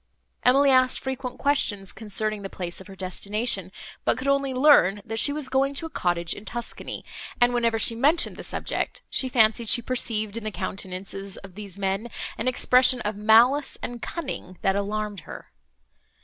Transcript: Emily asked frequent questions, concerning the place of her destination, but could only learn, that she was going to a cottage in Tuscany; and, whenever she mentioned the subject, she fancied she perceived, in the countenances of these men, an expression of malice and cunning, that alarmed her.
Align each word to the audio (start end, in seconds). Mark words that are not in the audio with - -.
Emily 0.41 0.71
asked 0.71 0.99
frequent 0.99 1.37
questions, 1.37 1.91
concerning 1.91 2.41
the 2.41 2.49
place 2.49 2.81
of 2.81 2.87
her 2.87 2.95
destination, 2.95 3.71
but 4.03 4.17
could 4.17 4.27
only 4.27 4.51
learn, 4.51 5.03
that 5.05 5.19
she 5.19 5.31
was 5.31 5.47
going 5.47 5.75
to 5.75 5.85
a 5.85 5.91
cottage 5.91 6.33
in 6.33 6.43
Tuscany; 6.43 7.05
and, 7.39 7.53
whenever 7.53 7.77
she 7.77 7.93
mentioned 7.93 8.35
the 8.35 8.43
subject, 8.43 9.03
she 9.11 9.29
fancied 9.29 9.69
she 9.69 9.79
perceived, 9.83 10.37
in 10.37 10.43
the 10.43 10.49
countenances 10.49 11.37
of 11.37 11.53
these 11.53 11.77
men, 11.77 12.09
an 12.35 12.47
expression 12.47 12.99
of 13.01 13.15
malice 13.15 13.77
and 13.83 14.01
cunning, 14.01 14.57
that 14.63 14.75
alarmed 14.75 15.19
her. 15.19 15.51